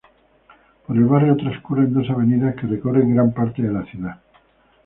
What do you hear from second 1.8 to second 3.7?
dos avenidas que recorren gran parte